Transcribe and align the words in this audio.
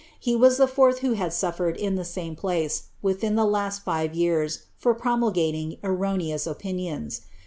Hf 0.25 0.39
was 0.39 0.57
the 0.57 0.65
fourth 0.65 1.01
who 1.05 1.11
had 1.13 1.31
suffered, 1.31 1.77
in 1.77 1.93
the 1.93 2.03
same 2.03 2.35
place, 2.35 2.85
within 3.03 3.35
the 3.35 3.45
last 3.45 3.85
ti" 3.85 4.09
years, 4.17 4.63
for 4.75 4.95
promulgating 4.95 5.77
erroneous 5.83 6.47
opinions.' 6.47 7.21